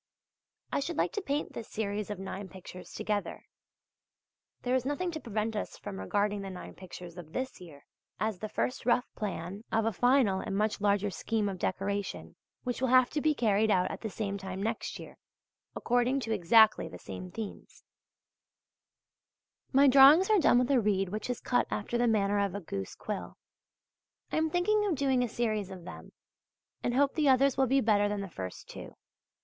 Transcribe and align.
I 0.71 0.79
should 0.79 0.97
like 0.97 1.11
to 1.13 1.21
paint 1.21 1.53
this 1.53 1.67
series 1.67 2.09
of 2.09 2.17
nine 2.17 2.49
pictures 2.49 2.91
together. 2.91 3.45
There 4.63 4.73
is 4.73 4.83
nothing 4.83 5.11
to 5.11 5.19
prevent 5.19 5.55
us 5.55 5.77
from 5.77 5.99
regarding 5.99 6.41
the 6.41 6.49
nine 6.49 6.73
pictures 6.73 7.19
of 7.19 7.33
this 7.33 7.61
year, 7.61 7.85
as 8.19 8.39
the 8.39 8.49
first 8.49 8.83
rough 8.83 9.05
plan 9.15 9.63
of 9.71 9.85
a 9.85 9.93
final 9.93 10.39
and 10.39 10.57
much 10.57 10.81
larger 10.81 11.11
scheme 11.11 11.47
of 11.47 11.59
decoration 11.59 12.35
which 12.63 12.81
will 12.81 12.87
have 12.87 13.11
to 13.11 13.21
be 13.21 13.35
carried 13.35 13.69
out 13.69 13.91
at 13.91 14.01
the 14.01 14.09
same 14.09 14.39
time 14.39 14.63
next 14.63 14.97
year, 14.97 15.19
according 15.75 16.19
to 16.21 16.33
exactly 16.33 16.87
the 16.87 16.97
same 16.97 17.29
themes. 17.29 17.83
My 19.71 19.85
drawings 19.87 20.31
are 20.31 20.39
done 20.39 20.57
with 20.57 20.71
a 20.71 20.81
reed 20.81 21.09
which 21.09 21.29
is 21.29 21.39
cut 21.39 21.67
after 21.69 21.99
the 21.99 22.07
manner 22.07 22.39
of 22.39 22.55
a 22.55 22.59
goose 22.59 22.95
quill. 22.95 23.37
I 24.31 24.37
am 24.37 24.49
thinking 24.49 24.83
of 24.87 24.95
doing 24.95 25.21
a 25.21 25.29
series 25.29 25.69
of 25.69 25.83
them, 25.85 26.11
and 26.81 26.95
hope 26.95 27.13
the 27.13 27.29
others 27.29 27.55
will 27.55 27.67
be 27.67 27.81
better 27.81 28.09
than 28.09 28.21
the 28.21 28.29
first 28.31 28.67
two. 28.67 28.95